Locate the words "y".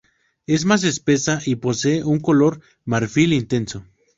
1.45-1.57